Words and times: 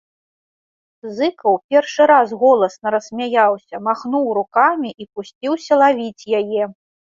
Зыкаў 1.17 1.53
першы 1.73 2.07
раз 2.13 2.33
голасна 2.43 2.87
рассмяяўся, 2.97 3.75
махнуў 3.91 4.25
рукамі 4.41 4.89
і 5.05 5.11
пусціўся 5.13 5.73
лавіць 5.87 6.23
яе. 6.43 6.63